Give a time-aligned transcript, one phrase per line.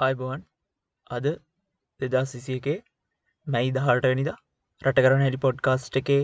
[0.00, 0.40] අයිබෝන්
[1.10, 1.26] අද
[2.00, 2.76] දෙදා සිසියකේ
[3.46, 4.28] මැයි දහටනිද
[4.82, 6.20] රට කරන හැඩි පොඩ්කාස්ට් එකේ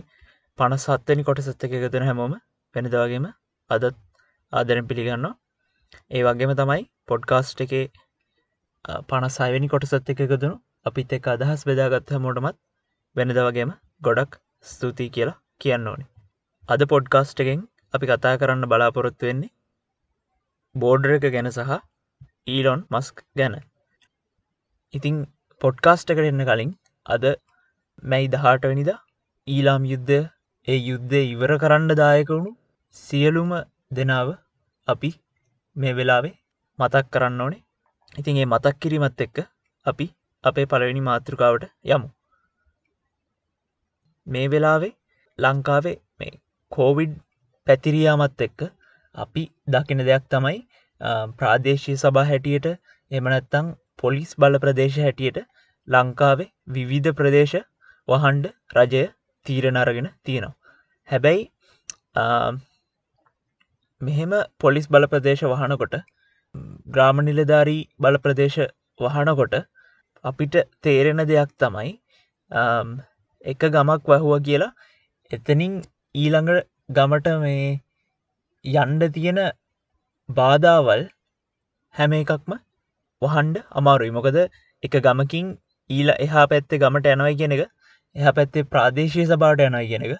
[0.58, 2.36] පණ සත්තනි කොට සත්ත එක එකතුන හැමෝම
[2.74, 3.26] පැනිදවාගේම
[3.70, 3.98] අදත්
[4.52, 5.26] ආදරෙන් පිළිගන්න
[6.10, 7.82] ඒ වගේම තමයි පොඩ්කාස්ට් එකේ
[9.08, 10.54] පණසායවැනි කොට සත්ත එක එකතුනු
[10.86, 12.58] අපිත් එක අදහස් බෙදාගත්ත මොටමත්
[13.16, 16.06] වෙනද වගේම ගොඩක් ස්තුතියි කියලා කියන්න ඕනි.
[16.68, 19.54] අද පොඩ්කාස්ට් එකෙන් අපි කතා කරන්න බලාපොරොත්තු වෙන්නේ
[20.74, 21.76] බෝඩර එක ගැන සහ
[22.46, 23.54] ඊලොන් මස්ක් ගැන.
[24.94, 25.16] ඉතිං
[25.60, 26.72] පොඩ්කාස්ට එකට එන්න කලින්
[27.06, 27.24] අද
[28.04, 28.90] මැයි දහටවනිද
[29.48, 30.16] ඊලාම් යුද්ධ
[30.68, 32.52] ඒ යුද්ධය ඉවර කරන්න දායකවුණු
[32.96, 33.52] සියලුම
[33.92, 34.28] දෙනාව
[34.88, 35.10] අපි
[35.76, 36.34] මේ වෙලාවේ
[36.78, 37.62] මතක් කරන්න ඕනේ.
[38.14, 39.36] ඉතින් ඒ මතක් කිරීමත් එක්ක
[39.86, 40.06] අපි
[40.44, 42.08] අපේ පළවෙනි මාතෘකාවට යමු.
[44.26, 44.94] මේ වෙලාවේ
[45.38, 46.32] ලංකාවේ මේ
[46.72, 47.14] කෝවිඩ්
[47.66, 48.60] පැතිරියාමත් එක්ක
[49.14, 50.58] අපි දකින දෙයක් තමයි
[51.00, 52.68] ප්‍රාදේශය සභා හැටියට
[53.10, 55.38] එමනැත්තං පොලිස් බල ප්‍රදේශ හැටියට
[55.88, 57.56] ලංකාවේ විවිධ ප්‍රදේශ
[58.08, 59.04] වහන්ඩ රජය
[59.46, 60.56] තීරණරගෙන තියෙනවා.
[61.08, 61.42] හැබැයි
[64.00, 65.96] මෙහෙම පොලිස් බල ප්‍රදේශ වහනකොට
[66.88, 68.58] ග්‍රාම නිලධාරී බල ප්‍රදේශ
[69.00, 69.56] වහනකොට
[70.24, 71.92] අපිට තේරෙන දෙයක් තමයි
[73.44, 74.72] එක ගමක් වැහුව කියලා
[75.30, 75.74] එතනින්
[76.14, 76.50] ඊළඟ
[76.90, 77.80] ගමට මේ
[78.64, 79.40] යන්ඩ තියෙන
[80.28, 81.02] බාධාවල්
[81.94, 82.52] හැම එකක්ම
[83.22, 84.12] වහන්ඩ අමාරුයි.
[84.12, 84.36] මොකද
[84.82, 85.46] එක ගමකින්
[85.90, 87.62] ඊල එහා පැත්තේ ගමට යනවයි කියෙන එක
[88.16, 90.14] එහ පැත්තේ ප්‍රාදේශය සභාට යනයි කියෙන එක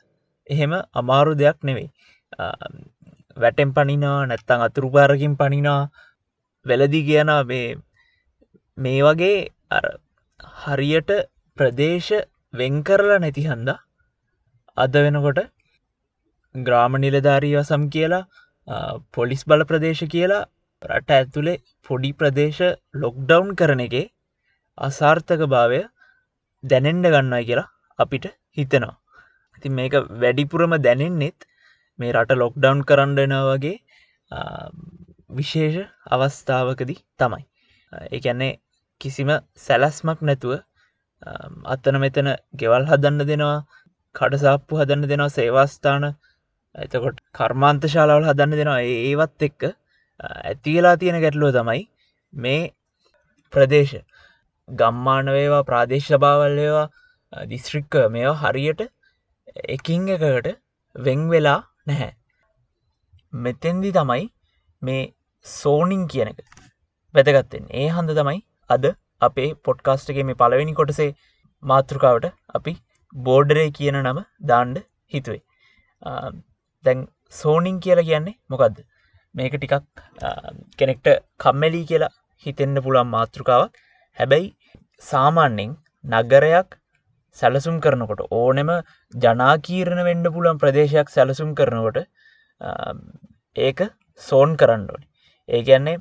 [0.51, 1.89] එහෙම අමාරු දෙයක් නෙවෙයි.
[3.37, 5.81] වැටෙන් පනිනා නැත්තං අතුරුපාරකින් පනිනා
[6.67, 7.31] වෙලදි කියන
[8.79, 9.37] මේ වගේ
[10.63, 11.11] හරියට
[11.57, 12.13] ප්‍රදේශ
[12.55, 13.71] වෙන්කරලා නැති හන්ද
[14.77, 15.41] අද වෙනකොට
[16.55, 18.25] ග්‍රාම නිලධාරීව සම් කියලා
[19.13, 20.45] පොලිස් බල ප්‍රදේශ කියලා
[20.83, 22.63] රට ඇතුළේ පොඩි ප්‍රදේශ
[22.97, 23.97] ලොක්ඩවුන් කරන එක
[24.79, 25.81] අසාර්ථක භාවය
[26.65, 28.95] දැනෙන්ඩ ගන්නයි කියලා අපිට හිතනවා.
[29.55, 31.49] ඇති මේක වැඩිපුරම දැනෙන්නෙත්
[31.99, 33.77] මේ රට ලොක්ඩවුන් කරන්නන වගේ
[35.31, 35.77] විශේෂ
[36.09, 37.43] අවස්ථාවකදී තමයි.
[38.11, 38.53] එකන්නේ
[39.01, 40.55] කිසිම සැලස්මක් නැතුව
[41.67, 43.59] අත්තන මෙතන ගෙවල් හදන්න දෙනවා
[44.15, 46.05] කඩසාප්පු හදන්න දෙනවා සේවාස්ථාන
[46.77, 49.63] එතකොට කර්මාන්ත ශාලාවල් හදන්න දෙනවා ඒවත් එක්ක
[50.21, 51.83] ඇතිවෙලා තියෙන ගැටලුව තමයි
[52.33, 52.61] මේ
[53.53, 53.97] ප්‍රදේශ.
[54.69, 56.87] ගම්මානවේවා ප්‍රාදේශ භාවල්ලේවා
[57.53, 58.83] දිස්ත්‍රික්ක මේවා හරියට
[59.69, 60.49] එකින් එකකට
[60.97, 62.13] වෙං වෙලා නැහැ.
[63.33, 64.25] මෙතෙන්දි තමයි
[64.83, 65.03] මේ
[65.47, 66.43] සෝනිං කියන එක
[67.15, 68.85] වැදගත්තෙන් ඒ හන්ද තමයි අද
[69.23, 71.11] අපේ පොඩ්කාස්ටගේ මේ පලවෙනි කොටසේ
[71.63, 72.75] මාතෘකාවට අපි
[73.15, 75.43] බෝඩරේ කියන නම දාන්ඩ හිතුවේ.
[76.87, 77.03] දැන්
[77.33, 78.79] සෝනිං කියලා කියන්නේ මොකක්ද
[79.35, 79.85] මේක ටිකක්
[80.79, 81.09] කෙනෙක්ට
[81.41, 82.13] කම්මැලී කියලා
[82.47, 83.73] හිතෙන්න්න පුළන් මාතෘකාවක්.
[84.17, 84.49] හැබැයි
[85.03, 85.73] සාමාන්‍යෙන්
[86.05, 86.69] නගරයක්
[87.39, 88.71] සැලසුම් කරනකොට ඕනෙම
[89.15, 91.99] ජනාකීරණ වෙන්ඩ පුළන් ප්‍රදේශයක් සැලසුම් කරනකොට
[93.57, 93.81] ඒක
[94.21, 95.07] සෝන් කරන්නඩෝනි
[95.49, 95.99] ඒ ගැන්නේ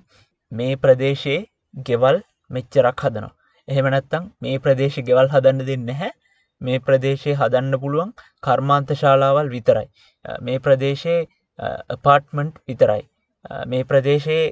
[0.51, 1.41] මේ ප්‍රදේශයේ
[1.88, 2.18] ගෙවල්
[2.51, 3.34] මෙච්චරක් හදනවා.
[3.68, 6.12] එහෙමනැත්තං මේ ප්‍රදේශ ගෙවල් හදන්න දෙන්න හැ
[6.65, 9.87] මේ ප්‍රදේශය හදන්න පුළුවන් කර්මාන්ත ශාලාවල් විතරයි.
[10.41, 11.19] මේ ප්‍රදේශයේ
[12.03, 13.03] පාට්මන්ට් විතරයි.
[13.65, 14.45] මේ ප්‍රදේශයේ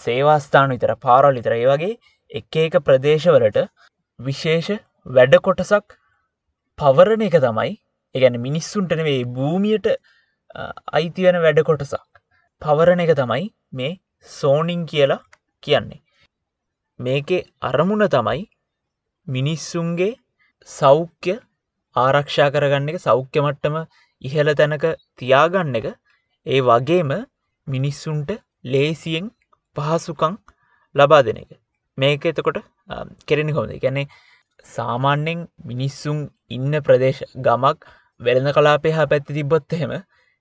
[0.00, 1.54] සේවාස්ථාන විතර පාරල් විතර.
[1.54, 1.98] ඒ වගේ
[2.30, 3.58] එක එක ප්‍රදේශවලට
[4.20, 4.68] විශේෂ
[5.10, 5.96] වැඩ කොටසක්
[6.78, 7.72] පවරණ එක තමයි
[8.14, 9.88] එකැන මිනිස්සුන්ටනවේ භූමියට
[10.92, 12.22] අයිතිවන වැඩ කොටසක්
[12.62, 15.24] පවරණ එක තමයි මේ සෝනිං කියලා
[15.62, 16.00] කියන්නේ.
[17.00, 18.40] මේකේ අරමුණ තමයි
[19.26, 20.12] මිනිස්සුන්ගේ
[20.68, 21.34] සෞඛ්‍ය
[21.96, 23.76] ආරක්ෂා කරගන්න එක සෞඛ්‍ය මට්ටම
[24.22, 24.86] ඉහළ තැනක
[25.16, 25.86] තියාගන්න එක.
[26.46, 27.12] ඒ වගේම
[27.66, 28.30] මිනිස්සුන්ට
[28.64, 29.30] ලේසියෙන්
[29.76, 30.34] පහසුකං
[30.94, 31.50] ලබා දෙන එක.
[31.98, 32.58] මේක එතකොට
[33.24, 34.06] කෙරෙන කොමද ගැනේ
[34.66, 36.18] සාමාන්‍යෙන් මිනිස්සුන්
[36.50, 37.78] ඉන්න ප්‍රදේශ ගමක්
[38.20, 39.92] වෙළඳ කලාපය හා පැත්ති තිබොත් එහෙම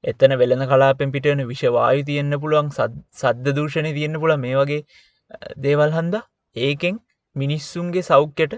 [0.03, 4.81] එතන වෙළඳ කලාපෙන් පිටවන විශවායු තියෙන්න්න පුළුවන් සද්ධ දූෂණය තියෙන්න්න පුළ මේ වගේ
[5.59, 6.21] දේවල් හන්ද
[6.55, 7.01] ඒකෙන්
[7.35, 8.53] මිනිස්සුන්ගේ සෞඛ්‍යයට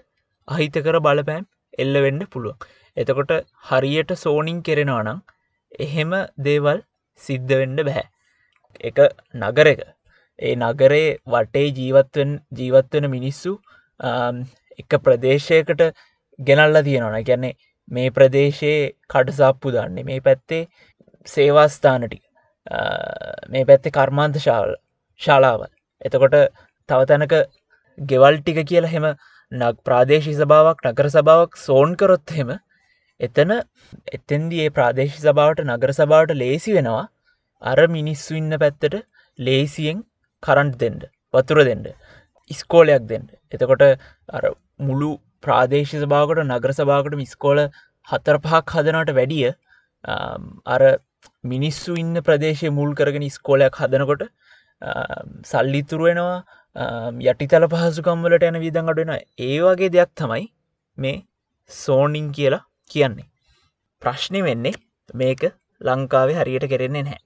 [0.47, 1.45] අහිත කර බලපෑම්
[1.79, 2.57] එල්ල වෙන්න පුළුවන්.
[2.97, 3.31] එතකොට
[3.65, 5.19] හරියට සෝනින් කෙරෙනවා නම්
[5.79, 6.79] එහෙම දේවල්
[7.23, 8.07] සිද්ධ වෙන්ඩ බැහැ
[8.83, 8.99] එක
[9.35, 9.81] නගර එක
[10.39, 13.53] ඒ නගරේ වටේ ජීවත්වෙන් ජීවත්වෙන මිනිස්සු
[14.79, 15.81] එක ප්‍රදේශයකට
[16.39, 17.57] ගෙනල්ල තියෙනවන ගැන්නේ
[17.91, 20.03] මේ ප්‍රදේශයේ කඩසාප්පු දන්නේ.
[20.03, 20.61] මේ පැත්තේ
[21.27, 22.19] සේවාස්ථානටි
[23.49, 24.75] මේ පැත්තේ කර්මාන්ත ශාල
[25.19, 25.71] ශාලාවල්.
[26.01, 26.37] එතකොට
[26.89, 27.35] තව තැනක
[27.97, 29.07] ගෙවල් ටික කියලා හෙම
[29.51, 32.51] නක් ප්‍රාදේශි සභාවක් නගර සභාවක් සෝන් කරොත් හෙම
[33.19, 33.53] එතන
[34.09, 37.05] එතන්දී ඒ ප්‍රාදේශ සභාවට නගර සභාවට ලේසි වෙනවා.
[37.61, 38.95] අර මිනිස්සු ඉන්න පැත්තට
[39.39, 40.03] ලේසියෙන්
[40.43, 41.03] කරන්ට් දෙෙන්ඩ
[41.33, 41.87] වතුර දෙෙන්ඩ
[42.51, 43.25] ඉස්කෝලයක් දෙන්න.
[43.51, 43.83] එතකොට
[44.29, 44.43] අර
[44.79, 45.09] මුළු
[45.43, 47.59] ප්‍රාදේශ සභාවට නගර සභාකට මිස්කෝල
[48.07, 49.49] හතර පහක් හදනට වැඩිය
[50.67, 50.81] අර
[51.43, 54.23] මිනිස්සු ඉන්න ප්‍රදේශය මුල් කරගෙන ඉස්කෝලයක් හදනකොට
[55.45, 56.37] සල්ලිතුරු වෙනවා
[56.75, 60.45] යටිතල පහසුකම්වලට යන විදන් අඩුවෙන ඒ වගේ දෙයක් තමයි
[60.97, 61.25] මේ
[61.71, 63.27] සෝනිං කියලා කියන්නේ.
[64.01, 64.73] ප්‍රශ්නය වෙන්නේ
[65.13, 65.41] මේක
[65.81, 67.19] ලංකාවේ හරියට කෙරෙන්නේ නැහැ.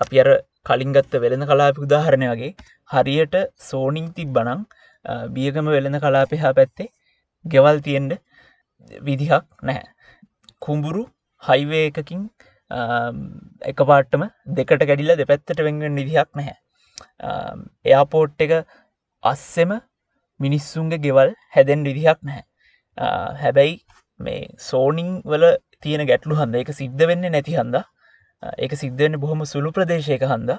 [0.00, 0.28] අපි අර
[0.66, 2.54] කලින්ගත්ත වෙළඳ කලාපි උදාහරණය වගේ
[2.90, 4.66] හරියට සෝනිං තිබ්බනං
[5.36, 6.88] බියගම වෙළඳ කලාපි හා පැත්තේ
[7.44, 8.18] ගෙවල් තියෙන්ට
[9.02, 9.86] විදිහක් නැහැ.
[10.60, 11.04] කුඹුරු
[11.42, 12.22] හයිවේ එකකින්
[13.62, 14.24] එක පාට්ටම
[14.58, 16.56] දෙකට ගැඩිල දෙපැත්තට වෙන්ගෙන් නිදිහක් නැහැ.
[17.84, 18.52] එයාපෝට් එක
[19.24, 19.72] අස්සෙම
[20.40, 22.44] මිනිස්සුන්ගේ ගෙවල් හැදැන් විදිහක් නැහැ.
[23.36, 23.74] හැබැයි
[24.20, 25.44] මේ සෝනිං වල
[25.82, 27.76] තියෙන ගැටලු හන්ද එක සිද්ධ වෙන්න නැති හන්ද.
[28.58, 30.50] එක සිද්ධවෙන්න බොහොම සුළු ප්‍රදේශයක හන්ද.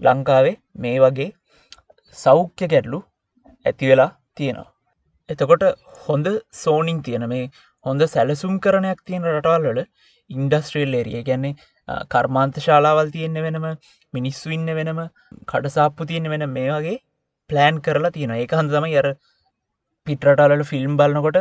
[0.00, 1.30] ලංකාවේ මේ වගේ
[2.16, 3.00] සෞඛ්‍ය ගැටලු
[3.66, 4.68] ඇති වෙලා තියෙනවා.
[5.28, 5.64] එතකොට
[6.04, 7.50] හොඳ සෝනිං තියෙන මේ
[7.86, 9.80] හොඳ සැලසුම් කරනයක් තියෙන රටවල් වල
[10.30, 11.54] ඉන්ඩස්ට්‍රේල් ඒරිය ගැන්නේ
[12.06, 13.66] කර්මාන්ත ශාලාවල් තියෙන්න්න වෙනම
[14.12, 15.00] මිනිස්සු ඉන්න වෙනම
[15.46, 16.98] කටසාප්පු තියෙන වෙන මේ වගේ
[17.50, 19.06] ප්ලෑන් කරලා තියෙන ඒ හන්සම යර
[20.06, 21.38] පිටරටාලට ෆිල්ම් බලන්නකොට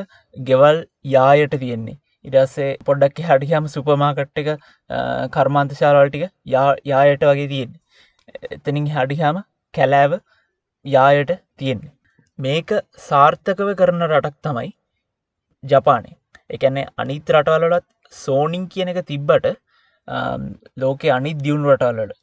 [0.50, 0.80] ගෙවල්
[1.16, 1.98] යායට තියෙන්නේ.
[2.26, 4.50] ඉඩස්සේ පොඩ්ඩක් හටිහම සුපමාකට් එක
[5.36, 6.26] කර්මාන්ත ශාලාවල්ටික
[6.92, 7.82] යායට වගේ තියෙන්නේ.
[8.56, 9.44] එතනින් හටිහාම
[9.74, 10.18] කැලෑව
[10.86, 11.94] යායට තියෙන්නේ.
[12.40, 12.70] මේක
[13.10, 14.72] සාර්ථකව කරන රටක් තමයි
[15.64, 16.12] ජපානය.
[16.50, 19.48] එකැන්නේ අනිත් රටවලලත් සෝනිං කියන එක තිබ්බට
[20.78, 22.18] ලෝකෙ අනිත් දියුණු රටවලට මේ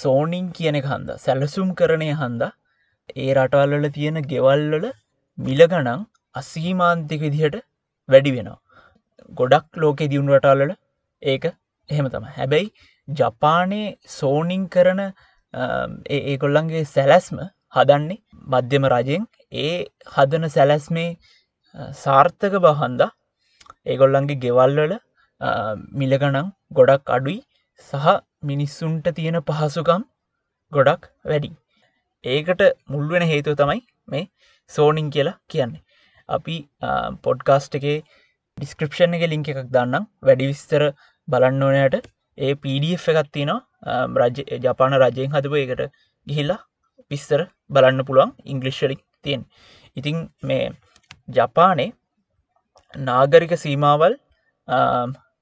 [0.00, 2.42] සෝනිං කියන එක හන්ද සැලසුම් කරණය හන්ද
[3.16, 4.86] ඒ රටවල්වල තියෙන ගෙවල්වල
[5.38, 5.90] මිලගනං
[6.34, 7.58] අසීමාන්තික විදිහට
[8.08, 8.60] වැඩි වෙනවා.
[9.32, 10.78] ගොඩක් ලෝකෙ දියුණු රටවල්ලට
[11.22, 11.44] ඒක
[11.90, 12.72] එහෙම තම හැබැයි
[13.08, 15.02] ජපානයේ සෝනිං කරන
[16.16, 17.38] ඒකොල්ලන්ගේ සැලැස්ම
[17.76, 18.20] හදන්නේ
[18.52, 19.24] මධ්‍යම රජයෙන්
[19.62, 19.76] ඒ
[20.14, 21.08] හදන සැලැස්මේ
[22.04, 23.10] සාර්ථක බහන්දා
[23.86, 24.92] ඒගොල්ලන්ගේ ගෙවල්වල
[26.00, 27.40] මිලගනං ගොඩක් අඩුයි.
[27.88, 28.06] සහ
[28.42, 30.02] මිනිස්සුන්ට තියෙන පහසුකම්
[30.72, 31.50] ගොඩක් වැඩි.
[32.24, 32.62] ඒකට
[32.92, 34.24] මුල්වෙන හේතුව තමයි මේ
[34.70, 35.82] සෝනිං කියලා කියන්නේ.
[36.28, 36.56] අපි
[37.26, 37.98] පොඩ්කාස්ට් එකේ
[38.58, 40.04] ඩිස්ක්‍රපෂන් එක ලිංක එකක් දන්නම්.
[40.22, 40.82] වැඩි විස්තර
[41.28, 42.08] බලන්න ඕනයට
[42.38, 43.60] ඒ පඩF එකත්තිනවා
[44.20, 45.82] රජ ජපාන රජයෙන් හදපු එකට
[46.26, 46.60] ගිහිල්ලා
[47.10, 47.40] විස්තර
[47.70, 49.42] බලන්න පුළුවන් ඉංගලිශ්ලික් තියෙන්
[49.96, 50.64] ඉතිං මේ
[51.28, 51.90] ජපානේ
[52.94, 54.14] නාගරික සීමාවල්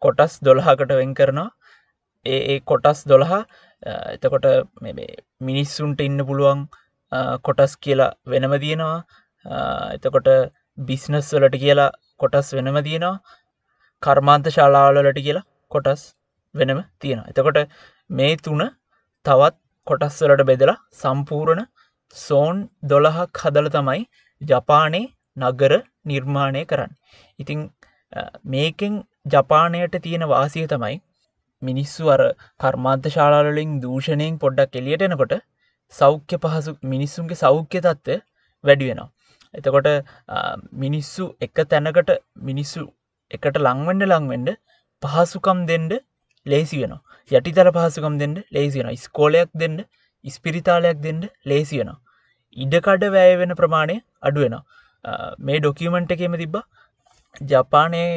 [0.02, 1.50] කොටස් දොළහකට වෙන් කරනවා.
[2.26, 3.42] ඒ කොටස් දොළහා
[4.14, 4.46] එතකොට
[5.40, 6.62] මිනිස්සුන්ට ඉන්න පුළුවන්
[7.42, 8.96] කොටස් කියලා වෙනම තියෙනවා
[9.96, 10.30] එතකොට
[10.78, 13.16] බිස්නස් වලට කියලා කොටස් වෙනම තියෙනවා
[14.02, 16.02] කර්මාන්ත ශාලාවලට කියලා කොටස්
[16.54, 17.30] වෙනම තියෙනවා.
[17.30, 17.58] එතකොට
[18.10, 18.62] මේ තුන
[19.26, 19.56] තවත්
[19.86, 21.62] කොටස් වලට බෙදලා සම්පූර්ණ
[22.16, 24.02] සෝන් දොළහක් හදල තමයි
[24.40, 25.06] ජපානයේ
[25.36, 25.72] නගර
[26.04, 26.92] නිර්මාණය කරන්න.
[27.38, 27.60] ඉතිං
[28.46, 28.94] මේකෙන්
[29.26, 30.96] ජපානයට තියෙන වාසිය තමයි
[31.62, 32.20] මිනිස්සු අර
[32.60, 35.34] කර්මාන්ත ශාලාලින් දූෂණයෙන් පොඩ්ඩක් එලියටෙනකොට
[35.94, 38.16] සෞඛ්‍ය පහසු මිනිස්සුන්ගේ සෞඛ්‍ය තත්ත්වය
[38.64, 39.08] වැඩි වෙනවා.
[39.54, 39.88] එතකොට
[40.76, 42.10] මිනිස්සු එක තැනකට
[42.42, 42.82] මිනිස්සු
[43.30, 44.50] එකට ලංවෙන්ඩ ලංවෙන්ඩ
[45.02, 45.94] පහසුකම් දෙන්ඩ
[46.46, 46.94] ලේසි වෙන
[47.30, 49.76] යටිතල පහසුකම් දෙන්න ලේසි වෙන ස්කෝලයක් දෙන්න
[50.24, 51.90] ඉස්පිරිතාලයක් දෙන්න ලේසි වෙන
[52.56, 54.56] ඉඩකඩ වැෑ වෙන ප්‍රමාණය අඩුවෙන
[55.40, 56.64] මේ ඩොකියමන්ට එකෙම තිබ්බා
[57.44, 58.08] ජපානයේ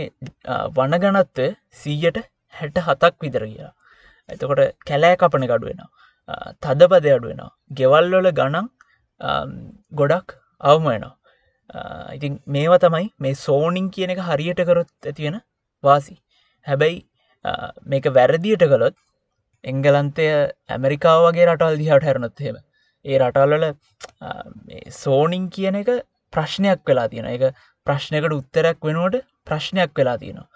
[0.77, 2.19] වනගනත්ව සීයට
[2.53, 3.73] හැට හතක් විදර කියලා
[4.29, 5.89] එතකොට කැලෑ කපන ගඩුවෙනවා
[6.61, 8.67] තදපද අඩුවෙනවා ගෙවල්වල ගණන්
[9.93, 11.15] ගොඩක් අවම වෙනවා.
[12.15, 15.41] ඉතින් මේවා තමයි මේ සෝනිං කියන එක හරියට කරොත් ඇතිවෙන
[15.83, 16.15] වාසි.
[16.67, 16.99] හැබැයි
[17.85, 18.95] මේක වැරදියට කළොත්
[19.63, 20.27] එංගලන්තය
[20.69, 22.57] ඇමරිකාව වගේ රටල් දිහට හැරනොත්හෙම
[23.05, 23.65] ඒ රටල්වල
[24.93, 25.91] සෝනිං කියන එක
[26.33, 27.43] ප්‍රශ්නයක් වෙලා තියෙන එක
[27.87, 30.49] ප්‍රශ්නයකට උත්තරයක් වෙනුවට ප්‍රශ්නයක් වෙලා තියෙනවා.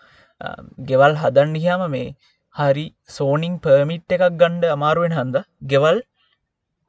[0.90, 2.08] ගෙවල් හදන්නිහාම මේ
[2.56, 5.38] හරි සෝනිං පර්මිට් එකක් ගණ්ඩ අමාරුවෙන් හන්ද?
[5.64, 5.98] ගෙවල්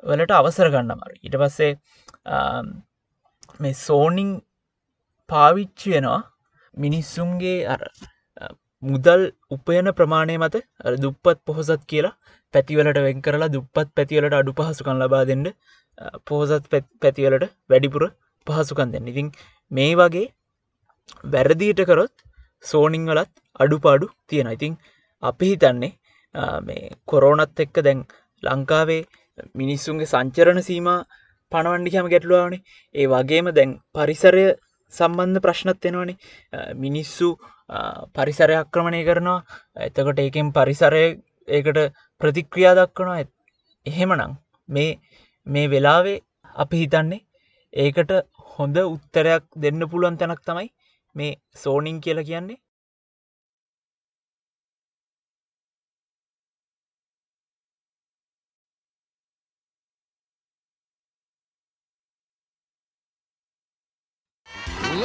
[0.02, 1.72] වලට අවසර ගන්න අමාරු ඉට පස්සේ
[3.60, 4.30] මේ සෝනිං
[5.28, 6.20] පාවිච්චි වෙනවා
[6.74, 7.80] මිනිස්සුන්ගේ අර
[8.82, 10.56] මුදල් උපයන ප්‍රමාණය මත.
[10.96, 12.16] දුප්පත් පොහොසත් කියලා
[12.54, 15.46] පැතිවලට වෙන් කරලා දුප්පත් පැතිවලට අඩු පහසුකන් ලබා දෙන්න
[16.26, 16.66] පොහොසත්
[17.02, 18.04] පැතිවලට වැඩිපුර
[18.46, 19.10] පහසුකන් දෙන්න.
[19.12, 19.28] ඉතින්
[19.70, 20.26] මේ වගේ
[21.26, 22.14] වැරදිීට කරොත්
[22.64, 24.74] සෝනිං වලත් අඩුපාඩු තියෙන ඉතිං
[25.22, 25.92] අපි හිතන්නේ
[26.62, 28.00] මේ කොරෝනත් එක්ක දැන්
[28.42, 29.02] ලංකාවේ
[29.54, 30.88] මිනිස්සුන්ගේ සංචරණ සීම
[31.52, 32.64] පණවන්ඩිහම ගැටලුවානේ.
[32.94, 34.44] ඒ වගේම දැන් පරිසරය
[34.94, 36.16] සම්බන්ධ ප්‍රශ්නත් වෙනවානේ
[36.76, 37.28] මිනිස්සු
[38.14, 39.44] පරිසරය අක්‍රමණය කරනවා.
[39.78, 41.04] එතකොට ඒකෙන් පරිසරය
[41.48, 41.78] ඒකට
[42.20, 43.24] ප්‍රතික්‍රියා දක්වනවා.
[43.86, 44.36] එහෙමනං
[44.68, 44.90] මේ
[45.46, 46.18] මේ වෙලාවේ
[46.56, 47.24] අපි හිතන්නේ
[47.72, 48.12] ඒකට
[48.52, 50.68] හොඳ උත්තරයක් දෙන්න පුළුවන් තැනක් තමයි
[51.20, 52.58] මේ සෝනිින් කියලා කියන්නේ?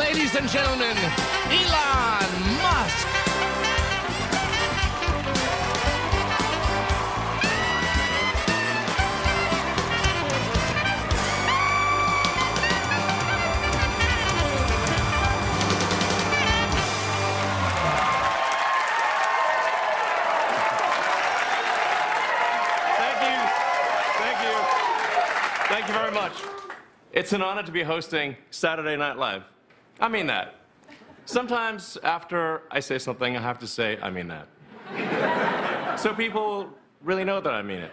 [0.02, 0.98] Ladies and gentlemen,
[1.60, 2.23] Elon
[27.13, 29.43] It's an honor to be hosting Saturday Night Live.
[30.01, 30.55] I mean that.
[31.25, 34.47] Sometimes after I say something, I have to say, I mean that.
[35.99, 36.69] so people
[37.03, 37.93] really know that I mean it.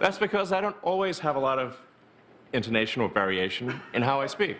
[0.00, 1.76] That's because I don't always have a lot of
[2.52, 4.56] intonation or variation in how I speak,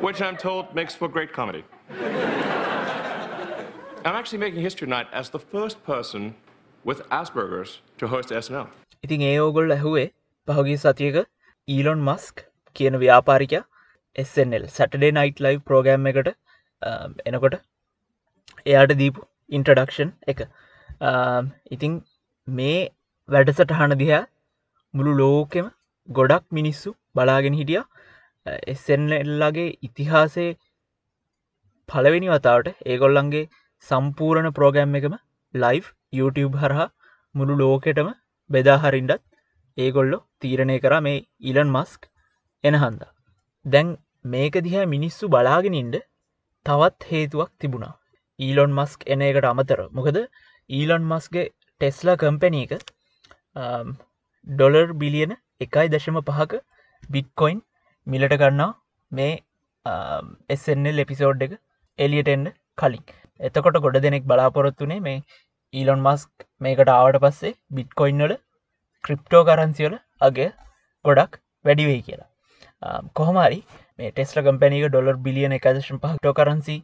[0.00, 1.64] which I'm told makes for great comedy.
[4.04, 6.34] I'm actually making history tonight as the first person
[6.84, 8.68] with Asperger's to host SNL.
[9.04, 10.02] ඉතින් ඒ ඕගොල් ඇහුවේ
[10.46, 11.16] පහුගේ සතියක
[11.67, 12.45] Elon Musk
[12.75, 13.53] කියන ව්‍යාපාරික
[14.15, 16.29] SNL Saturday night live program එකට
[16.81, 17.55] um, එනකොට
[18.65, 20.39] එයාට දීපු introduction එක.
[21.01, 21.97] අම්, ඉතිං
[22.47, 22.79] මේ
[23.29, 24.23] වැඩසටහන දිහා
[24.93, 25.67] මුළු ලෝකෙම
[26.09, 27.83] ගොඩක් මිනිස්සු බලාගෙන හිටිය.
[28.73, 30.49] එස්සෙන්ල්ලගේ ඉතිහාසේ
[31.89, 33.47] පළවෙනි වතාවට ඒගොල්ලන්ගේ
[33.89, 35.15] සම්පූරණ ප්‍රෝගෑම් එකම
[35.53, 36.93] ලයිව් YouTube හරහා
[37.35, 38.09] මුළු ලෝකෙටම
[38.49, 39.26] බෙදාහරින්ඩත්
[39.77, 42.11] ඒගොල්ලො තීරණය කර මේ ඉලන් මස්ක්
[42.63, 43.13] එන හන්දා.
[43.65, 45.97] දැන් මේක දිහා මිනිස්සු බලාගෙනින්ට
[46.65, 47.95] තවත් හේතුවක් තිබුණා.
[48.39, 50.17] ඊලොන් මස්ක් එන එකට අමතර මොකද
[50.69, 51.45] ඊලොන් මස්ගේ
[51.81, 52.83] ටෙස්ලා කම්පැනී එක
[54.47, 56.59] ඩොලර් බිලියන එකයි දශම පහක
[57.09, 57.59] බිට්කොයින්
[58.07, 58.69] මිලට ගන්නා
[59.11, 59.33] මේ
[60.49, 61.55] එස්සෙන්ල් එපිසෝඩ් එක
[61.99, 63.03] එලියටෙන්ඩ කලින්
[63.39, 65.17] එතකොට ගොඩ දෙනෙක් බලාපොරොත්තුනේ මේ
[65.73, 68.35] ඊලොන් මස්ක් මේකට ආවට පස්සේ බිට්කොයින්වල
[69.07, 70.49] ක්‍රිප්ටෝ කරන්සිවල අගේ
[71.05, 72.29] ගොඩක් වැඩිවෙයි කියලා.
[72.81, 73.59] ආම්, කොහොමරි
[73.99, 76.77] මේ ටෙස්ල කම්පැනික ඩොලර් බිලියන එකදශම් පහටෝ කරන්සි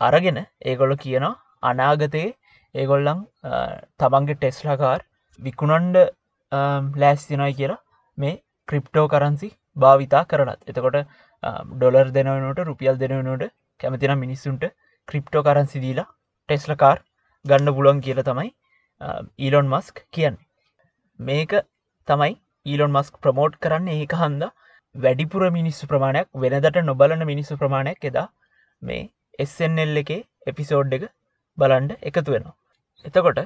[0.00, 0.38] අරගෙන
[0.70, 2.30] ඒගොල්ල කියනවා අනාගතයේ
[2.74, 3.20] ඒගොල්ලන්
[4.02, 5.00] තමන්ගේ ටෙස්ලකාර්
[5.38, 5.98] විකුණන්ඩ
[7.02, 7.80] ලෑස්තිනයි කියලා
[8.18, 8.34] මේ
[8.68, 10.60] ක්‍රිප්ටෝ කරන්සි භාවිතා කරනත්.
[10.70, 10.98] එතකොට
[11.74, 14.64] ඩොලර් දෙනවනට රුපියල් දෙනවනට කැමතින මිනිස්සුන්ට
[15.08, 16.08] ක්‍රිප්ටෝ කරන්සි දීලා
[16.48, 16.98] ටෙස්ලකාර්
[17.44, 18.50] ගන්න පුලුවන් කියල තමයි
[19.38, 20.44] ඊලොන් මස්ක් කියන්නේ.
[21.20, 21.52] මේක
[22.08, 22.32] තමයි
[22.66, 23.88] ඊලොන් මස්ක් ප්‍රමෝට් කරන්න.
[23.90, 24.44] ඒක හන්ද
[24.94, 28.28] වැඩිපුර මිනිස්සු ප්‍රමාණයක් වෙනදට නොබලන මිනිස්සු ප්‍රමාණයක් එදා
[28.82, 31.04] මේ එස්සෙන්ල් එකේ එපිසෝඩ් එක
[31.58, 32.56] බලන්ඩ එකතු වෙනවා.
[33.04, 33.40] එතකොට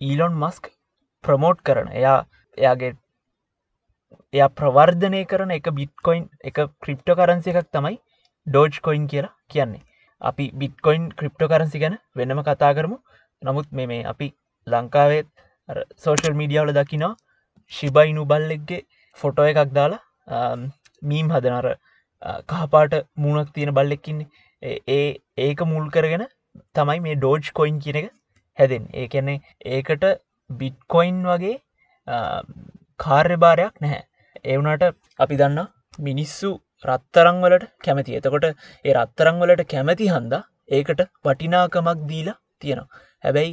[0.00, 0.72] ඊලොන් මස්ක්
[1.24, 2.18] ප්‍රමෝට් කරන එයා
[2.58, 2.92] එයාගේ
[4.34, 7.96] එයා ප්‍රවර්ධනය කරන එක බිට්කොයින් එක ක්‍රිප්ටෝ කරන්සි එකක් තමයි
[8.46, 9.86] ඩෝජ් කොයින් කියලා කියන්නේ.
[10.22, 12.96] අපි බිට්කොයින් ක්‍රිප්ටෝ කරන්සි ගැන වෙනම කතා කරමු.
[13.42, 14.28] නමුත් මේ මේ අපි
[14.66, 15.28] ලංකාවේත්
[16.04, 17.14] සෝෂල් මීඩියාවල දකිනවා.
[17.72, 18.80] ශිබයිනු බල්ලෙක්ගේ
[19.18, 20.52] ෆොටෝ එකක් දාලා
[21.02, 21.68] මීම් හදනර
[22.50, 24.28] කහපාට මූුණක් තියෙන බල්ලෙක්කින්නේ
[24.96, 25.06] ඒ
[25.46, 26.24] ඒක මුල් කරගෙන
[26.78, 28.08] තමයි මේ ඩෝජ් කොයින් කියන එක
[28.58, 29.38] හැදෙන් ඒකැන්නේ
[29.76, 30.04] ඒකට
[30.50, 31.56] බිට්කොයින් වගේ
[33.00, 34.02] කාර්යභාරයක් නැහැ.
[34.44, 34.84] ඒවුනට
[35.24, 35.60] අපි දන්න
[36.08, 36.50] මිනිස්සු
[36.84, 38.16] රත්තරංවලට කැමති.
[38.18, 38.46] එතකොට
[38.84, 40.34] ඒ රත්තරංවලට කැමති හන්ද
[40.78, 42.88] ඒකට වටිනාකමක් දීලා තියෙනවා.
[43.24, 43.52] හැබැයි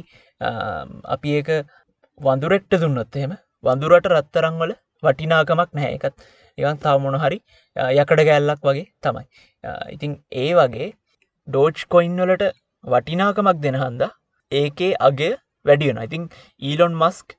[1.14, 1.50] අපි ඒක
[2.20, 3.32] වඳුරෙක්ට දුන්නොත් එහෙම
[3.64, 4.72] වඳුරට රත්තරංවල
[5.02, 5.96] වටිනාකමක් නැහැ.
[5.98, 6.14] එකත්
[6.58, 7.38] එකන් තාව මොන හරි
[8.02, 9.24] යකඩ ගැල්ලක් වගේ තමයි.
[9.94, 10.12] ඉතින්
[10.42, 10.88] ඒ වගේ
[11.48, 12.44] ඩෝච් කොයින්වලට
[12.84, 14.02] වටිනාකමක් දෙන හන්ද
[14.52, 15.32] ඒකේ අගේ
[15.66, 16.24] වැඩියන ඉතින්
[16.62, 17.36] ඊලොන් මස්ක්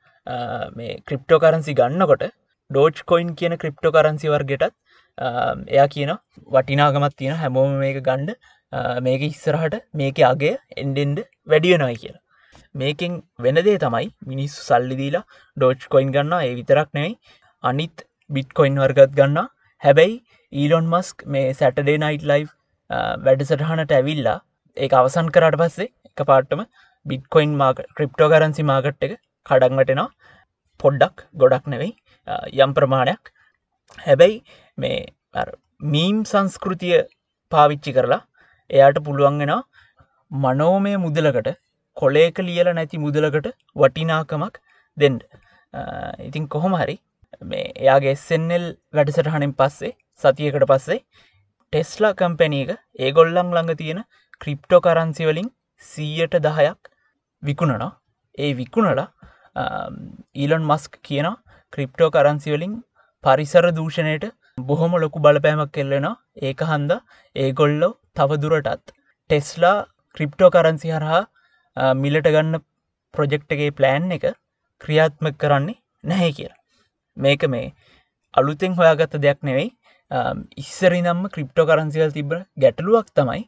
[0.78, 4.76] මේ ක්‍රිප්ටෝ කරන්සි ගන්නකොට ඩෝච් කොයින් කියන ක්‍රිප්ටෝ කරන්සි වර්ගෙටත්
[5.70, 6.12] එයා කියන
[6.56, 8.38] වටිනාගමත් තියෙන හැමෝම මේක ගණ්ඩ
[9.02, 12.22] මේක ඉස්සරහට මේක අගේ එන්ඩෙන්ඩ වැඩියනයි කියලා.
[12.76, 15.26] මේකින් වෙනදේ තමයි මිනිස්සු සල්ලිදීලා
[15.58, 17.16] ඩෝච් කොයින් ගන්න ඒ විතරක් නෙවෙයි.
[17.64, 19.50] අනිත් බිට්කොයින් වර්ගත් ගන්න
[19.84, 20.16] හැබැයි
[20.54, 22.44] ඊලොන් මස්ක් මේ සැටඩේ නයිට් ලයි්
[23.26, 24.38] වැඩසටහනට ඇවිල්ලා
[24.78, 26.62] ඒ අවසන් කරට පස්සේ එක පාට්ටම
[27.06, 29.14] බිට්කොයින් මාක ක්‍රිප්ටෝ කරන්සි මාගට් එක
[29.46, 30.10] කඩක්වටෙනවා
[30.80, 31.94] පොඩ්ඩක් ගොඩක් නෙවෙයි
[32.66, 33.24] යම් ප්‍රමාණයක්.
[33.98, 34.38] හැබැයි
[34.78, 35.00] මේ
[35.94, 36.98] මීම් සංස්කෘතිය
[37.52, 38.22] පාවිච්චි කරලා
[38.70, 39.54] එයාට පුළුවන්ගෙන
[40.32, 41.50] මනෝමය මුදලකට
[41.98, 44.60] කොලේක ලියල නැති මුදලකට වටිනාකමක්
[44.98, 45.24] දෙන්ඩ
[46.28, 46.96] ඉතින් කොහොම හරි
[47.44, 49.92] මේ එයාගේ එස්සෙන්නෙල් වැඩසටහනින් පස්සේ
[50.24, 54.02] සතියකට පස්සේ ටෙස්ලා කම්පැනී එක ඒගොල්ලං ළඟ තියෙන
[54.42, 55.50] ක්‍රිප්ටෝ කරන්සිවලින්
[55.86, 56.80] සීයට දහයක්
[57.44, 57.92] විකුණනවා.
[58.38, 59.08] ඒ විකුණලා
[60.36, 61.28] ඊලොන් මස්ක් කියන
[61.74, 62.74] ක්‍රිප්ටෝ කරන්සිවලින්
[63.24, 64.26] පරිසර දූෂණයට
[64.68, 66.92] බොහොම ලොකු බලපෑමක් කෙල්ලෙනවා ඒක හන්ද
[67.36, 68.94] ඒගොල්ලෝ තවදුරටත්
[69.30, 69.76] ටෙස්ලා
[70.18, 71.28] ක්‍රිප්ටෝ කරන්සි හරහා අ,
[71.78, 72.64] මිලට ගන්න
[73.14, 74.26] ප්‍රොජෙක්්ගේ ප්ලෑන් එක
[74.82, 76.60] ක්‍රියාත්මක කරන්නේ නැහැ කියලා.
[77.18, 77.74] මේක මේ
[78.34, 79.70] අලුතෙන් හොයාගත්ත දෙයක් නෙවෙයි.
[80.58, 83.44] ඉස්සරි නම්ම ක්‍රිප්ටෝ කරන්සිවල් තිබ ගැටලුවක් තමයි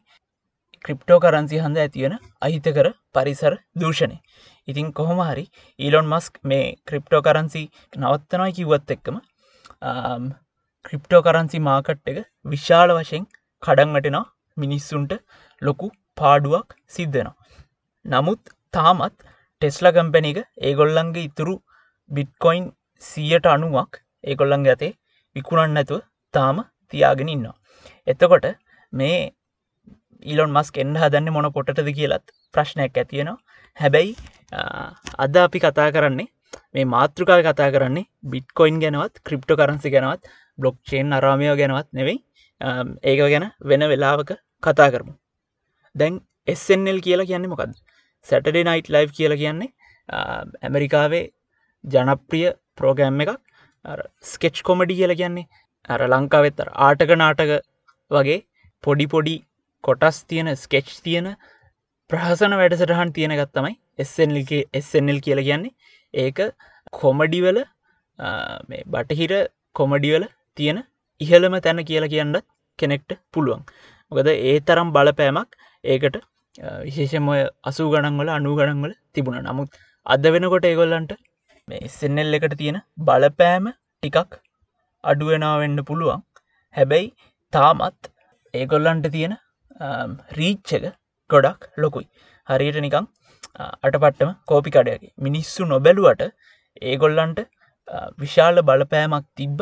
[0.84, 4.16] ක්‍රිප්ටෝ කරන්සි හඳ ඇතිවෙන අහිතකර පරිසර දූෂණය.
[4.68, 5.44] ඉතින් කොහොම හරි
[5.78, 7.62] ඊලොන් මස්ක් මේ ක්‍රිප්ටෝ කරන්සි
[7.94, 9.16] නවත්තනයි කිව්වත් එක්කම
[10.84, 13.24] ක්‍රිප්ටෝ කරන්සි මාකට් එක විශාල වශයෙන්
[13.62, 14.24] කඩංවටෙනවා
[14.56, 15.12] මිනිස්සුන්ට
[15.62, 17.36] ලොකු පාඩුවක් සිද්ධනවා
[18.04, 18.40] නමුත්
[18.74, 19.14] තාමත්
[19.62, 21.54] ටෙස්ල කම්පැන එක ඒගොල්ලන්ගේ ඉතුරු
[22.10, 22.64] බිට්කොයින්
[23.02, 24.92] සියට අනුවක් ඒගොල්ලන් ඇතේ
[25.36, 26.02] විකුණන්න නැතුව
[26.34, 26.56] තාම
[26.90, 27.56] තියාගෙන ඉන්නවා.
[28.06, 28.46] එතකොට
[28.92, 29.16] මේ
[30.22, 33.38] ඊලොන් මස් එන්න හදන්න මොන පොටද කියලත් ප්‍රශ්නයක් ඇතියෙනවා
[33.76, 34.12] හැබැයි
[35.18, 36.28] අද අපි කතා කරන්නේ
[36.74, 42.18] මේ මාතෘකාව කතා කරන්නේ බිට්කොයින් ගැනවත් ක්‍රිප්ට කරන්සි ගැනවත් බ්ලොක්්චේන් අරාමයෝ ගැනවත් නෙවෙයි.
[43.02, 44.30] ඒක ගැන වෙන වෙලාවක
[44.62, 45.12] කතා කරමු.
[45.94, 46.14] දැන්
[46.46, 47.74] එස්සෙන්ල් කියලා කියන්නේ මොකද
[48.26, 49.70] සැටඩේ නයිට් ලයි් කියලා කියන්නේ
[50.62, 51.24] ඇමරිකාවේ
[51.84, 53.32] ජනප්‍රිය ප්‍රෝගෑම් එකක්.
[54.32, 55.48] ස්කෙච් කොමඩි කියල කියන්නේ
[55.88, 57.52] අර ලංකාවෙත්තර ආටක නාටක
[58.10, 58.38] වගේ
[58.84, 59.36] පොඩි පොඩි
[59.84, 61.28] කොටස් තියෙන ස්කෙච් තියෙන
[62.10, 65.76] ප්‍රහසන වැඩසටහන් තියෙන ගත්තමයි එස්සල්ගේ එස්සල් කියල කියන්නේ.
[66.14, 66.38] ඒක
[67.00, 67.58] කොමඩිවල
[68.92, 69.32] බටහිර
[69.76, 70.24] කොමඩිවල
[70.58, 70.78] තියෙන
[71.20, 72.46] ඉහළම තැන කියලා කියන්නත්
[72.78, 73.62] කෙනෙක්ට පුළුවන්.
[74.12, 75.50] මොකද ඒ තරම් බලපෑමක්
[75.84, 76.16] ඒකට
[76.58, 77.28] විශේෂම
[77.70, 79.38] අසූ ගණන්වල අනු ගණන්වල තිබුණ.
[79.48, 79.70] නමුත්
[80.06, 81.12] අද වෙනකොට ඒගොල්ලන්ට
[81.68, 84.38] මේ සෙන්නල් එකට තියෙන බලපෑම ටිකක්
[85.04, 86.22] අඩුවෙනා වෙන්න පුළුවන්.
[86.74, 87.08] හැබැයි
[87.52, 88.10] තාමත්
[88.54, 89.34] ඒගොල්ලන්ට තියෙන
[90.38, 90.86] රීච්චක
[91.30, 92.06] ගොඩක් ලොකුයි.
[92.48, 93.06] හරියට නිකං
[93.86, 96.22] අටපට්ටම කෝපි කඩයකි මිනිස්සු නොබැලුවට
[96.82, 97.40] ඒගොල්ලන්ට
[98.22, 99.60] විශාල බලපෑමක් තිබ්බ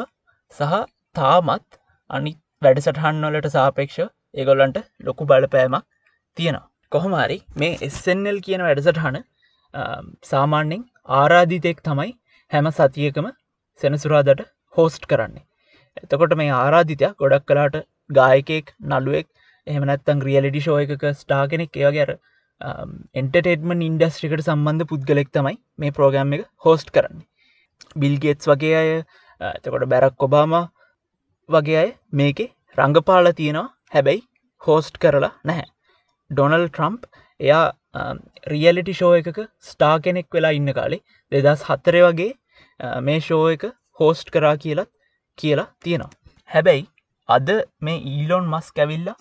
[0.54, 0.74] සහ
[1.16, 3.98] තාමත් අනි වැඩසටහන්වලට සාපේක්ෂ
[4.34, 4.78] ඒගොල්ලන්ට
[5.08, 5.88] ලොකු බලපෑමක්
[6.36, 6.71] තියෙනවා.
[6.92, 9.18] කොහොමරි මේ එස්සෙන්ල් කියන වැඩසටහන
[10.30, 10.82] සාමාන්‍යෙන්
[11.18, 12.10] ආරාධිතයෙක් තමයි
[12.52, 13.28] හැම සතියකම
[13.80, 14.42] සෙනසුරාදට
[14.74, 15.46] හෝස්ට් කරන්නේ.
[16.02, 17.78] එතකොට මේ ආරාධිතයක් ගොඩක් කලාට
[18.10, 19.28] ගායකෙක් නළුවෙක්
[19.66, 22.12] එහමනත්තං රියලිඩි ෂෝ එකක ස්ටා කෙනෙක් ඒවගේර
[23.14, 27.28] එන්ටටේටමන් ඉන්ඩස්ට්‍රිකට සම්බන්ධ පුද්ගලෙක් තමයි මේ ප්‍රෝග්‍රම් එක හෝස්ට් කරන්නේ.
[27.96, 28.90] බිල්ගේට්ස් වගේ අය
[29.40, 30.56] එතකොට බැරක් කොබාම
[31.48, 33.68] වගේ අය මේකේ රංගපාල තියෙනවා.
[33.94, 34.28] හැබැයි
[34.62, 35.71] හෝස්ට් කරලා නැහැ.
[36.32, 37.02] ඩොනල් ට්‍රම්ප්
[37.40, 37.64] එයා
[38.52, 39.38] රියලිටි ෂෝ එකක
[39.70, 42.32] ස්ටා කෙනෙක් වෙලා ඉන්න කාලේ දෙදස් හත්තරය වගේ
[43.06, 43.64] මේ ෂෝ එක
[44.00, 44.90] හෝස්ට් කරා කියලත්
[45.38, 46.12] කියලා තියෙනවා.
[46.48, 46.84] හැබැයි
[47.28, 47.48] අද
[47.86, 49.18] මේ ඊලොන් මස් කැවිල්ලා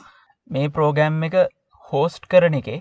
[0.49, 1.37] මේ ප්‍රෝගෑම් එක
[1.85, 2.79] හෝස්ට් කරන එකේ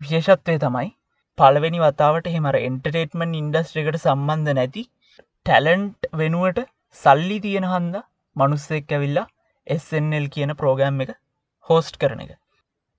[0.00, 0.90] විශේෂත්වය තමයි
[1.38, 4.84] පළවෙනි වතාවට හෙමර එන්ටරේටමන් ඉන්ඩස්ට්‍රිකට සම්බන්ධ නැති
[5.46, 6.60] ටැලන්ට් වෙනුවට
[6.96, 7.96] සල්ලි තියෙන හන්ද
[8.36, 9.26] මනුස්සෙක් ඇවිල්ලා
[9.66, 11.12] එස්සල් කියන ප්‍රෝගෑම් එක
[11.66, 12.32] හෝස්ට් කරන එක.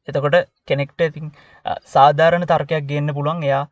[0.07, 0.37] එතකොට
[0.67, 1.31] කෙනෙක්ට ඉතින්
[1.93, 3.43] සාධාරණ තර්කයක් ගන්න පුළුවන්.
[3.43, 3.63] එයා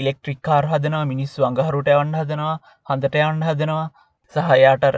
[0.00, 2.56] ඉලෙක්ට්‍රික් කාර් හදනවා මිනිස්සු අඟහරුට යවන්න හදනවා
[2.90, 3.86] හන්දට යවන්න හදනවා.
[4.34, 4.96] සහයාටර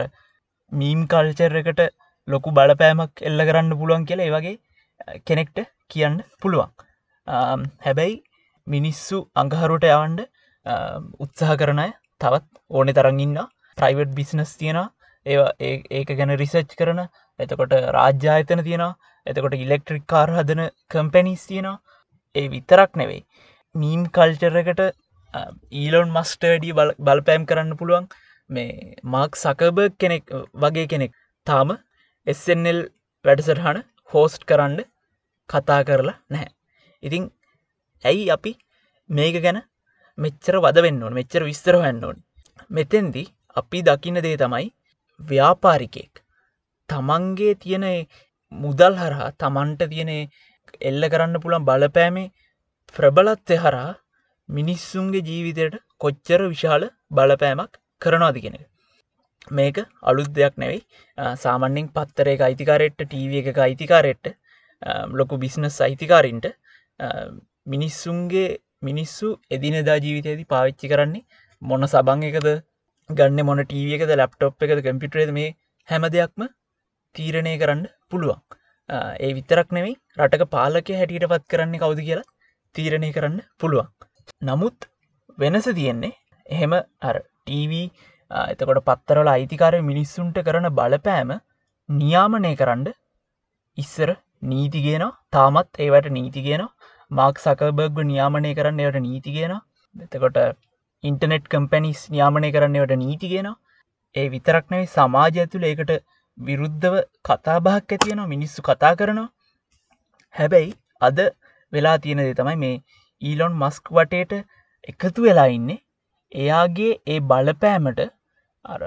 [0.71, 1.81] මීම් කල්චර් එකට
[2.27, 4.55] ලොකු බලපෑමක් එල්ල කරන්න පුළුවන් කියලා ඒවගේ
[5.27, 5.59] කෙනෙක්ට
[5.93, 6.71] කියන්න පුළුවන්.
[7.85, 8.15] හැබැයි
[8.67, 10.21] මිනිස්සු අඟහරුට යවන්ඩ
[11.25, 11.87] උත්සාහ කරනය
[12.21, 13.37] තවත් ඕනෙ තරඟන්න
[13.77, 14.87] ප්‍රයිවට් බිස්නස් තියෙනවා.
[15.25, 17.01] ඒ ඒක ගැන රිසර්ච් කරන
[17.39, 18.97] එතකොට රාජ්‍යායතන තියෙනවා.
[19.29, 20.61] එතකොට ඉලෙක්ට්‍රික් කාර් හදන
[20.91, 21.81] කම්පැනිස් තියෙනවා.
[22.35, 23.21] ඒ විතරක් නෙවෙයි.
[23.75, 24.81] මීම් කල්චරකට
[25.81, 26.75] ඊලොන් මස්ටඩී
[27.07, 28.05] බලපෑම් කරන්න පුළුවන්.
[28.49, 30.23] මේ මාක් සකබ කෙනෙක්
[30.55, 31.11] වගේ කෙනෙක්.
[31.47, 31.69] තාම
[32.27, 32.79] එස්සල්
[33.25, 34.79] වැඩසටහන හෝස්ට් කරන්න
[35.49, 36.51] කතා කරලා නැහැ.
[37.03, 37.23] ඉතිං
[38.05, 38.51] ඇයි අපි
[39.09, 39.59] මේක ගැන
[40.17, 42.17] මෙච්චර වද වෙන්න ඕන මෙච්චර විස්තර හැන්න ඕන්?
[42.69, 43.23] මෙතෙන්දි
[43.57, 44.67] අපි දකින්න දේ තමයි
[45.19, 46.23] ව්‍යාපාරිකෙක්
[46.89, 47.85] තමන්ගේ තියෙන
[48.51, 50.11] මුදල් හරහා තමන්ට තියෙන
[50.81, 52.31] එල්ල කරන්න පුළන් බලපෑමේ
[52.95, 53.91] ප්‍රබලත්වය හරහා
[54.49, 58.59] මිනිස්සුන්ගේ ජීවිතයට කොච්චර විශාල බලපෑමක් කරනවාද කෙනෙ
[59.51, 60.81] මේක අලුත් දෙයක් නෙවෙයි.
[61.35, 64.27] සාමන්‍යෙන් පත්තරේ අයිතිකාරෙට්ට ටීව එක අයිතිකාරෙට්ට
[65.13, 66.47] ලොකු බිස්නස් අයිතිකාරින්ට
[67.67, 68.47] මිනිස්සුන්ගේ
[68.81, 71.25] මිනිස්සු එදිනෙදා ජීවිතයේදී පාවිච්චි කරන්නේ
[71.61, 72.49] මොන සබං එකද
[73.09, 75.49] ගන්න මොන ටීව එකද ලැප්ටොප් එකද කම්පිටරේද මේ
[75.89, 76.47] හැම දෙයක්ම
[77.17, 78.41] තීරණය කරන්න පුළුවන්.
[79.19, 82.29] ඒ විතරක් නෙවෙයි රටක පාලක හැටියට පත් කරන්නේ කවුද කියලා
[82.75, 83.89] තීරණය කරන්න පුළුවන්.
[84.43, 84.89] නමුත්
[85.37, 86.13] වෙනස තියෙන්නේ
[86.49, 87.73] එහෙම අර ටීව
[88.31, 91.33] එතකොට පත්තරල අයිතිකාරය මිනිස්සුන්ට කරන බලපෑම
[91.89, 92.87] නියාමනය කරන්න
[93.77, 94.09] ඉස්සර
[94.43, 96.63] නීතිගෙන තාමත් ඒවට නීතිගෙන
[97.11, 99.53] මාක් සකබර්ග නියාමනය කරන්න එවට නීතිගෙන
[99.95, 100.39] එතකොට
[101.03, 103.47] ඉන්ටනෙට් කම්පැනිස් නියාමනය කරන්නවට නීතිගෙන
[104.15, 105.91] ඒ විතරක්නැයි සමාජ ඇතුළ ඒකට
[106.37, 106.95] විරුද්ධව
[107.25, 109.29] කතාබහක් ඇතියන මිනිස්සු කතා කරනවා.
[110.35, 110.71] හැබැයි
[111.01, 111.19] අද
[111.73, 112.75] වෙලා තියෙන දේ තමයි මේ
[113.21, 114.33] ඊලොන් මස්ක් වටේට
[114.89, 115.83] එකතු වෙලා ඉන්නේ.
[116.31, 118.01] එයාගේ ඒ බලපෑමට
[118.65, 118.81] අර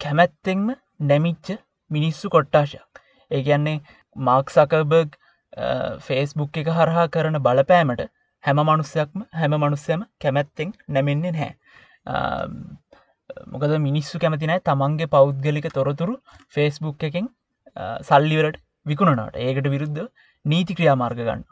[0.00, 0.66] කැමැත්තෙන්ම
[1.02, 1.48] නැමිච්ච
[1.90, 2.92] මිනිස්සු කොට්ටාශයක්.
[3.30, 3.78] ඒ කියන්නේ
[4.16, 5.10] මාක් සකබර්ග්
[6.00, 8.02] ෆේස්බුක් එක හරහා කරන බලපෑමට
[8.44, 11.52] හැම මනුස්සයක්ම හැම මනුස්සයම කැමැත්තෙන් නැමෙන්නේ නැහැ.
[13.52, 16.14] මොකද මිනිස්සු කැමතිනෑ තමන්ගේ පෞද්ගලික තොරතුරු
[16.54, 17.28] ෆේස්බුක් එකෙන්
[18.08, 20.02] සල්ලිවලට විකුණනට ඒකට විරුද්ධ
[20.44, 21.42] නීති ක්‍රියාමාර්ග ගන්න.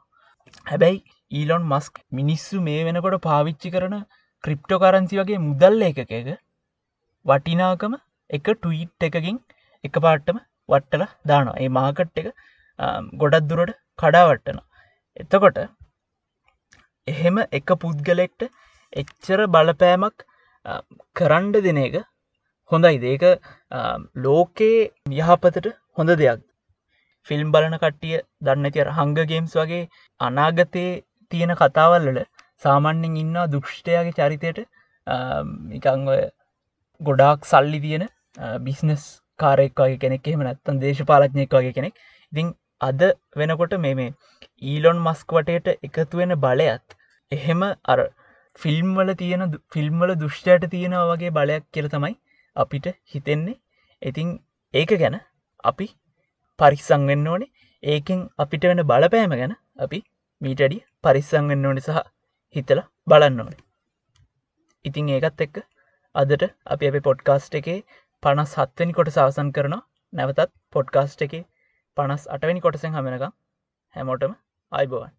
[0.66, 0.98] හැබැයි
[1.32, 3.96] ඊලොන් මස්ක් මිනිස්සු මේ වෙනකොට පාවිච්චි කරන
[4.44, 6.12] ක්‍රිප්ටෝ කරන්සි වගේ මුදල්ල එකක
[7.26, 7.94] වටිනාකම
[8.30, 9.38] එක ටුයිට් එකකින්
[9.84, 10.38] එක පාට්ටම
[10.68, 11.58] වට්ටල දානවා.
[11.62, 12.28] ඒ මාකට් එක
[13.20, 14.58] ගොඩත් දුරට කඩාවට්ටන
[15.16, 15.58] එතකොට
[17.08, 18.42] එහෙම එක පුද්ගලෙක්ට
[18.92, 20.26] එච්චර බලපෑමක්
[21.16, 21.96] කරන්ඩ දෙන එක
[22.70, 23.24] හොඳයි දේක
[24.24, 26.40] ලෝකයේ යහපතට හොඳ දෙයක්.
[27.28, 29.88] ෆිල්ම් බලන කට්ටිය දන්න තිර හංගගේම්ස් වගේ
[30.20, 30.90] අනාගතයේ
[31.32, 32.26] තියෙන කතාවල්ලට
[32.62, 34.60] සාමන්‍යෙන් ඉන්න දුෂ්ටයාගේ චරිතයට
[35.78, 36.06] එකං
[37.00, 38.06] ගොඩාක් සල්ලි තියෙන
[38.66, 39.04] බිස්නස්
[39.38, 41.94] කාරෙක් වගේ කෙනෙක් එහෙම නැත්තන් දේශපාලඥයෙක් වගේ කෙනෙක්.
[42.32, 43.00] ඉතිං අද
[43.36, 44.14] වෙනකොට මේ මේ
[44.62, 46.96] ඊලොන් මස්ක් වටයට එකතු වෙන බලයත්
[47.32, 47.98] එහෙම අර
[48.58, 49.42] ෆිල්ම්වල තියෙන
[49.74, 52.14] ෆිල්ම්වල දුෂ්ටයට තියෙනව වගේ බලයක් කියල තමයි
[52.56, 53.56] අපිට හිතෙන්නේ.
[54.02, 54.28] ඉතිං
[54.74, 55.16] ඒක ගැන
[55.64, 55.88] අපි
[56.58, 57.52] පරිස්සංවෙන්න ඕනේ.
[57.82, 60.00] ඒකෙන් අපිට වෙන බලපෑම ගැන අපි
[60.40, 62.00] මීටඩි පරිස්සංවෙන්න ඕනි සහ
[62.56, 63.62] හිතල බලන්න ඕනේ.
[64.84, 65.62] ඉතිං ඒකත් එක්ක
[66.14, 67.78] අදට අපි අප පොඩ්කාස්ට් එකේ
[68.22, 69.86] පනස් හත්වනි කොට සවසන් කරනවා.
[70.12, 71.44] නැවතත් පොඩ්කාස්ට් එකේ
[71.96, 73.32] පනස් අටවැනි කොටසෙන් හමෙනකම්
[73.94, 74.34] හැමෝටම
[74.72, 75.17] අයිබෝවන්.